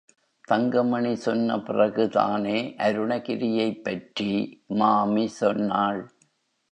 [0.47, 4.31] தங்கமணி சொன்ன பிறகுதானே அருணகிரியைப் பற்றி
[4.67, 6.01] மாமி சொன்னாள்.